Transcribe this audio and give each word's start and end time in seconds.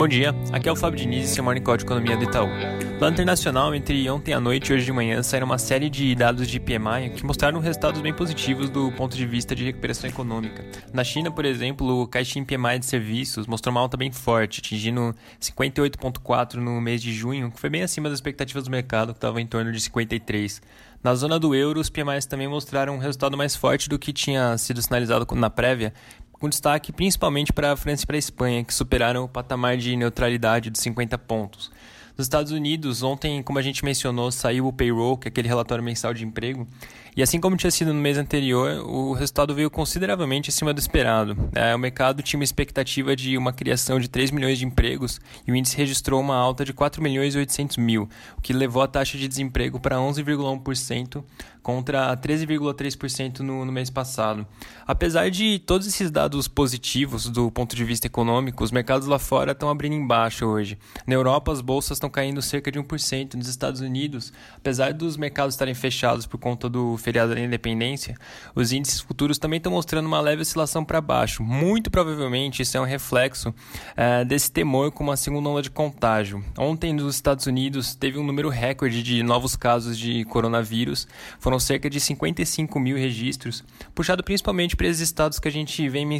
Bom 0.00 0.08
dia, 0.08 0.34
aqui 0.50 0.66
é 0.66 0.72
o 0.72 0.76
Fábio 0.76 0.98
Diniz 0.98 1.30
e 1.30 1.34
seu 1.34 1.44
Morning 1.44 1.60
Call 1.60 1.76
de 1.76 1.84
Economia 1.84 2.16
do 2.16 2.24
Itaú. 2.24 2.48
No 2.98 3.06
internacional, 3.06 3.74
entre 3.74 4.08
ontem 4.08 4.32
à 4.32 4.40
noite 4.40 4.70
e 4.70 4.74
hoje 4.74 4.86
de 4.86 4.92
manhã, 4.92 5.22
saíram 5.22 5.44
uma 5.44 5.58
série 5.58 5.90
de 5.90 6.14
dados 6.14 6.48
de 6.48 6.58
PMI 6.58 7.10
que 7.14 7.22
mostraram 7.22 7.60
resultados 7.60 8.00
bem 8.00 8.14
positivos 8.14 8.70
do 8.70 8.90
ponto 8.92 9.14
de 9.14 9.26
vista 9.26 9.54
de 9.54 9.62
recuperação 9.62 10.08
econômica. 10.08 10.64
Na 10.90 11.04
China, 11.04 11.30
por 11.30 11.44
exemplo, 11.44 12.00
o 12.00 12.08
Caixin 12.08 12.46
PMI 12.46 12.78
de 12.78 12.86
serviços 12.86 13.46
mostrou 13.46 13.72
uma 13.72 13.82
alta 13.82 13.98
bem 13.98 14.10
forte, 14.10 14.60
atingindo 14.60 15.14
58,4 15.38 16.54
no 16.54 16.80
mês 16.80 17.02
de 17.02 17.12
junho, 17.12 17.50
que 17.50 17.60
foi 17.60 17.68
bem 17.68 17.82
acima 17.82 18.08
das 18.08 18.16
expectativas 18.16 18.64
do 18.64 18.70
mercado, 18.70 19.12
que 19.12 19.18
estava 19.18 19.38
em 19.38 19.46
torno 19.46 19.70
de 19.70 19.82
53. 19.82 20.62
Na 21.04 21.14
zona 21.14 21.38
do 21.38 21.54
euro, 21.54 21.78
os 21.78 21.90
PMIs 21.90 22.24
também 22.24 22.48
mostraram 22.48 22.94
um 22.94 22.98
resultado 22.98 23.36
mais 23.36 23.54
forte 23.54 23.86
do 23.86 23.98
que 23.98 24.14
tinha 24.14 24.56
sido 24.56 24.80
sinalizado 24.80 25.26
na 25.34 25.50
prévia, 25.50 25.92
com 26.40 26.48
destaque 26.48 26.90
principalmente 26.90 27.52
para 27.52 27.72
a 27.72 27.76
França 27.76 28.02
e 28.02 28.06
para 28.06 28.16
a 28.16 28.18
Espanha, 28.18 28.64
que 28.64 28.72
superaram 28.72 29.24
o 29.24 29.28
patamar 29.28 29.76
de 29.76 29.94
neutralidade 29.94 30.70
de 30.70 30.78
50 30.80 31.18
pontos. 31.18 31.70
Nos 32.16 32.26
Estados 32.26 32.52
Unidos, 32.52 33.02
ontem, 33.02 33.42
como 33.42 33.58
a 33.58 33.62
gente 33.62 33.84
mencionou, 33.84 34.30
saiu 34.30 34.66
o 34.66 34.72
payroll, 34.72 35.16
que 35.16 35.28
é 35.28 35.30
aquele 35.30 35.48
relatório 35.48 35.82
mensal 35.82 36.12
de 36.12 36.24
emprego, 36.24 36.66
e 37.16 37.22
assim 37.22 37.40
como 37.40 37.56
tinha 37.56 37.70
sido 37.70 37.92
no 37.92 38.00
mês 38.00 38.18
anterior, 38.18 38.84
o 38.86 39.12
resultado 39.12 39.54
veio 39.54 39.70
consideravelmente 39.70 40.50
acima 40.50 40.72
do 40.72 40.78
esperado. 40.78 41.36
É, 41.54 41.74
o 41.74 41.78
mercado 41.78 42.22
tinha 42.22 42.38
uma 42.38 42.44
expectativa 42.44 43.16
de 43.16 43.36
uma 43.36 43.52
criação 43.52 43.98
de 43.98 44.08
3 44.08 44.30
milhões 44.30 44.58
de 44.58 44.66
empregos 44.66 45.20
e 45.46 45.50
o 45.50 45.56
índice 45.56 45.76
registrou 45.76 46.20
uma 46.20 46.36
alta 46.36 46.64
de 46.64 46.72
4 46.72 47.02
milhões 47.02 47.34
e 47.34 47.38
800 47.38 47.78
mil, 47.78 48.08
o 48.36 48.40
que 48.40 48.52
levou 48.52 48.82
a 48.82 48.86
taxa 48.86 49.16
de 49.18 49.26
desemprego 49.26 49.80
para 49.80 49.96
11,1% 49.96 51.24
contra 51.62 52.16
13,3% 52.16 53.40
no, 53.40 53.64
no 53.64 53.72
mês 53.72 53.90
passado. 53.90 54.46
Apesar 54.86 55.30
de 55.30 55.58
todos 55.58 55.86
esses 55.86 56.10
dados 56.10 56.29
positivos 56.48 57.28
do 57.28 57.50
ponto 57.50 57.74
de 57.74 57.84
vista 57.84 58.06
econômico, 58.06 58.62
os 58.62 58.70
mercados 58.70 59.06
lá 59.06 59.18
fora 59.18 59.52
estão 59.52 59.68
abrindo 59.68 59.94
embaixo 59.94 60.46
hoje. 60.46 60.78
Na 61.06 61.14
Europa, 61.14 61.52
as 61.52 61.60
bolsas 61.60 61.96
estão 61.96 62.10
caindo 62.10 62.42
cerca 62.42 62.70
de 62.70 62.78
1%. 62.78 63.34
Nos 63.34 63.48
Estados 63.48 63.80
Unidos, 63.80 64.32
apesar 64.56 64.92
dos 64.92 65.16
mercados 65.16 65.54
estarem 65.54 65.74
fechados 65.74 66.26
por 66.26 66.38
conta 66.38 66.68
do 66.68 66.96
feriado 66.96 67.34
da 67.34 67.40
independência, 67.40 68.16
os 68.54 68.72
índices 68.72 69.00
futuros 69.00 69.38
também 69.38 69.58
estão 69.58 69.72
mostrando 69.72 70.06
uma 70.06 70.20
leve 70.20 70.42
oscilação 70.42 70.84
para 70.84 71.00
baixo. 71.00 71.42
Muito 71.42 71.90
provavelmente 71.90 72.62
isso 72.62 72.76
é 72.76 72.80
um 72.80 72.84
reflexo 72.84 73.54
é, 73.96 74.24
desse 74.24 74.50
temor 74.50 74.92
com 74.92 75.04
uma 75.04 75.16
segunda 75.16 75.48
onda 75.48 75.62
de 75.62 75.70
contágio. 75.70 76.44
Ontem, 76.58 76.92
nos 76.92 77.14
Estados 77.14 77.46
Unidos, 77.46 77.94
teve 77.94 78.18
um 78.18 78.24
número 78.24 78.48
recorde 78.48 79.02
de 79.02 79.22
novos 79.22 79.56
casos 79.56 79.98
de 79.98 80.24
coronavírus. 80.24 81.06
Foram 81.38 81.58
cerca 81.58 81.88
de 81.88 82.00
55 82.00 82.78
mil 82.78 82.96
registros, 82.96 83.64
puxado 83.94 84.22
principalmente 84.22 84.76
para 84.76 84.86
esses 84.86 85.00
estados 85.00 85.38
que 85.38 85.48
a 85.48 85.52
gente 85.52 85.88
vem 85.88 86.06
mencionando 86.06 86.19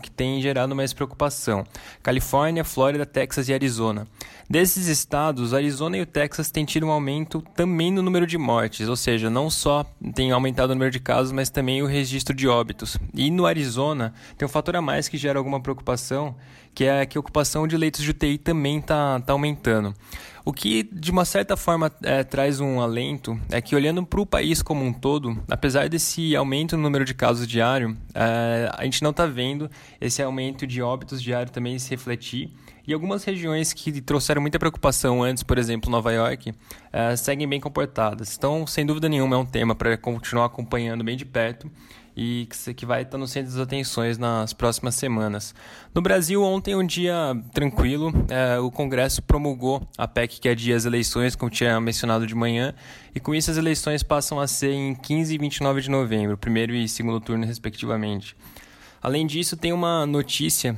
que 0.00 0.10
têm 0.10 0.40
gerado 0.40 0.74
mais 0.74 0.92
preocupação: 0.92 1.64
Califórnia, 2.02 2.64
Flórida, 2.64 3.06
Texas 3.06 3.48
e 3.48 3.54
Arizona. 3.54 4.06
Desses 4.48 4.88
estados, 4.88 5.54
Arizona 5.54 5.96
e 5.96 6.00
o 6.00 6.06
Texas 6.06 6.50
têm 6.50 6.64
tido 6.64 6.84
um 6.84 6.90
aumento 6.90 7.40
também 7.54 7.92
no 7.92 8.02
número 8.02 8.26
de 8.26 8.36
mortes, 8.36 8.88
ou 8.88 8.96
seja, 8.96 9.30
não 9.30 9.48
só 9.48 9.84
tem 10.12 10.32
aumentado 10.32 10.70
o 10.70 10.74
número 10.74 10.90
de 10.90 10.98
casos, 10.98 11.30
mas 11.30 11.50
também 11.50 11.82
o 11.82 11.86
registro 11.86 12.34
de 12.34 12.48
óbitos. 12.48 12.96
E 13.14 13.30
no 13.30 13.46
Arizona, 13.46 14.12
tem 14.36 14.44
um 14.44 14.48
fator 14.48 14.74
a 14.74 14.82
mais 14.82 15.08
que 15.08 15.16
gera 15.16 15.38
alguma 15.38 15.60
preocupação, 15.60 16.34
que 16.74 16.84
é 16.84 17.06
que 17.06 17.16
a 17.16 17.20
ocupação 17.20 17.68
de 17.68 17.76
leitos 17.76 18.02
de 18.02 18.10
UTI 18.10 18.38
também 18.38 18.78
está 18.78 19.20
tá 19.20 19.32
aumentando. 19.32 19.94
O 20.44 20.52
que, 20.52 20.82
de 20.82 21.10
uma 21.10 21.24
certa 21.24 21.56
forma, 21.56 21.92
é, 22.02 22.24
traz 22.24 22.60
um 22.60 22.80
alento 22.80 23.38
é 23.50 23.60
que, 23.60 23.76
olhando 23.76 24.04
para 24.04 24.20
o 24.20 24.26
país 24.26 24.62
como 24.62 24.84
um 24.84 24.92
todo, 24.92 25.38
apesar 25.48 25.88
desse 25.88 26.34
aumento 26.34 26.76
no 26.76 26.82
número 26.82 27.04
de 27.04 27.12
casos 27.12 27.46
diário, 27.46 27.96
é, 28.14 28.70
a 28.72 28.84
gente 28.84 29.02
não 29.02 29.10
está 29.10 29.26
vendo 29.26 29.70
esse 30.00 30.22
aumento 30.22 30.66
de 30.66 30.80
óbitos 30.80 31.22
diário 31.22 31.52
também 31.52 31.78
se 31.78 31.90
refletir. 31.90 32.50
E 32.86 32.94
algumas 32.94 33.22
regiões 33.22 33.72
que 33.72 34.00
trouxeram 34.00 34.40
muita 34.40 34.58
preocupação 34.58 35.22
antes, 35.22 35.42
por 35.42 35.58
exemplo, 35.58 35.90
Nova 35.90 36.10
York, 36.12 36.52
é, 36.92 37.14
seguem 37.16 37.46
bem 37.46 37.60
comportadas. 37.60 38.34
Então, 38.36 38.66
sem 38.66 38.86
dúvida 38.86 39.08
nenhuma, 39.08 39.36
é 39.36 39.38
um 39.38 39.46
tema 39.46 39.74
para 39.74 39.96
continuar 39.98 40.46
acompanhando 40.46 41.04
bem 41.04 41.16
de 41.16 41.24
perto 41.24 41.70
e 42.22 42.46
que 42.76 42.84
vai 42.84 43.00
estar 43.00 43.16
no 43.16 43.26
centro 43.26 43.50
das 43.50 43.58
atenções 43.58 44.18
nas 44.18 44.52
próximas 44.52 44.94
semanas. 44.94 45.54
No 45.94 46.02
Brasil, 46.02 46.42
ontem, 46.42 46.76
um 46.76 46.84
dia 46.86 47.14
tranquilo, 47.50 48.12
é, 48.28 48.58
o 48.58 48.70
Congresso 48.70 49.22
promulgou 49.22 49.88
a 49.96 50.06
PEC 50.06 50.38
que 50.38 50.46
adia 50.46 50.76
as 50.76 50.84
eleições, 50.84 51.34
como 51.34 51.50
tinha 51.50 51.80
mencionado 51.80 52.26
de 52.26 52.34
manhã, 52.34 52.74
e 53.14 53.20
com 53.20 53.34
isso 53.34 53.50
as 53.50 53.56
eleições 53.56 54.02
passam 54.02 54.38
a 54.38 54.46
ser 54.46 54.70
em 54.70 54.94
15 54.94 55.34
e 55.34 55.38
29 55.38 55.80
de 55.80 55.90
novembro, 55.90 56.36
primeiro 56.36 56.74
e 56.74 56.86
segundo 56.86 57.18
turno, 57.22 57.46
respectivamente. 57.46 58.36
Além 59.00 59.26
disso, 59.26 59.56
tem 59.56 59.72
uma 59.72 60.04
notícia 60.04 60.76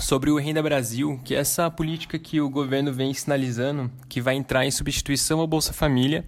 sobre 0.00 0.28
o 0.28 0.38
Renda 0.38 0.60
Brasil, 0.60 1.20
que 1.24 1.36
é 1.36 1.38
essa 1.38 1.70
política 1.70 2.18
que 2.18 2.40
o 2.40 2.50
governo 2.50 2.92
vem 2.92 3.14
sinalizando 3.14 3.88
que 4.08 4.20
vai 4.20 4.34
entrar 4.34 4.66
em 4.66 4.72
substituição 4.72 5.38
ao 5.38 5.46
Bolsa 5.46 5.72
Família 5.72 6.24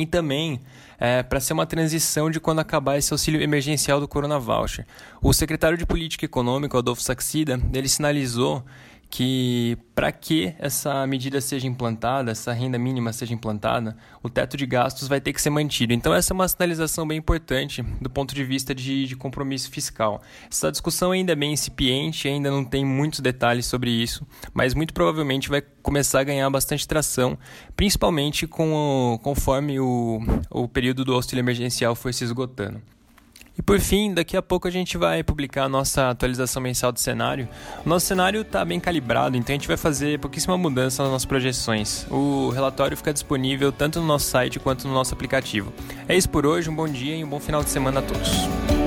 e 0.00 0.06
também 0.06 0.60
é, 0.98 1.22
para 1.22 1.40
ser 1.40 1.52
uma 1.52 1.66
transição 1.66 2.30
de 2.30 2.40
quando 2.40 2.58
acabar 2.58 2.98
esse 2.98 3.12
auxílio 3.12 3.40
emergencial 3.40 4.00
do 4.00 4.08
Corona 4.08 4.38
Voucher. 4.38 4.86
O 5.22 5.32
secretário 5.32 5.78
de 5.78 5.86
Política 5.86 6.24
Econômica, 6.24 6.78
Adolfo 6.78 7.02
Saxida, 7.02 7.60
ele 7.72 7.88
sinalizou 7.88 8.64
que 9.10 9.76
para 9.92 10.12
que 10.12 10.54
essa 10.58 11.04
medida 11.04 11.40
seja 11.40 11.66
implantada, 11.66 12.30
essa 12.30 12.52
renda 12.52 12.78
mínima 12.78 13.12
seja 13.12 13.34
implantada, 13.34 13.96
o 14.22 14.30
teto 14.30 14.56
de 14.56 14.64
gastos 14.64 15.08
vai 15.08 15.20
ter 15.20 15.32
que 15.32 15.42
ser 15.42 15.50
mantido. 15.50 15.92
Então 15.92 16.14
essa 16.14 16.32
é 16.32 16.34
uma 16.34 16.46
sinalização 16.46 17.06
bem 17.06 17.18
importante 17.18 17.82
do 18.00 18.08
ponto 18.08 18.32
de 18.32 18.44
vista 18.44 18.72
de, 18.72 19.06
de 19.06 19.16
compromisso 19.16 19.68
fiscal. 19.68 20.22
Essa 20.48 20.70
discussão 20.70 21.10
ainda 21.10 21.32
é 21.32 21.34
bem 21.34 21.52
incipiente, 21.52 22.28
ainda 22.28 22.50
não 22.50 22.64
tem 22.64 22.84
muitos 22.84 23.18
detalhes 23.18 23.66
sobre 23.66 23.90
isso, 23.90 24.24
mas 24.54 24.74
muito 24.74 24.94
provavelmente 24.94 25.48
vai 25.48 25.60
começar 25.82 26.20
a 26.20 26.24
ganhar 26.24 26.48
bastante 26.48 26.86
tração, 26.86 27.36
principalmente 27.74 28.46
com 28.46 28.72
o, 28.72 29.18
conforme 29.18 29.80
o, 29.80 30.20
o 30.48 30.68
período 30.68 31.04
do 31.04 31.14
auxílio 31.14 31.42
emergencial 31.42 31.96
for 31.96 32.14
se 32.14 32.22
esgotando. 32.22 32.80
E 33.60 33.62
por 33.62 33.78
fim, 33.78 34.14
daqui 34.14 34.38
a 34.38 34.40
pouco 34.40 34.66
a 34.66 34.70
gente 34.70 34.96
vai 34.96 35.22
publicar 35.22 35.64
a 35.64 35.68
nossa 35.68 36.08
atualização 36.08 36.62
mensal 36.62 36.90
do 36.90 36.98
cenário. 36.98 37.46
O 37.84 37.88
nosso 37.90 38.06
cenário 38.06 38.40
está 38.40 38.64
bem 38.64 38.80
calibrado, 38.80 39.36
então 39.36 39.52
a 39.52 39.58
gente 39.58 39.68
vai 39.68 39.76
fazer 39.76 40.18
pouquíssima 40.18 40.56
mudança 40.56 41.02
nas 41.02 41.12
nossas 41.12 41.26
projeções. 41.26 42.06
O 42.10 42.48
relatório 42.48 42.96
fica 42.96 43.12
disponível 43.12 43.70
tanto 43.70 44.00
no 44.00 44.06
nosso 44.06 44.30
site 44.30 44.58
quanto 44.58 44.88
no 44.88 44.94
nosso 44.94 45.12
aplicativo. 45.12 45.74
É 46.08 46.16
isso 46.16 46.30
por 46.30 46.46
hoje, 46.46 46.70
um 46.70 46.74
bom 46.74 46.88
dia 46.88 47.14
e 47.14 47.22
um 47.22 47.28
bom 47.28 47.38
final 47.38 47.62
de 47.62 47.68
semana 47.68 48.00
a 48.00 48.02
todos. 48.02 48.79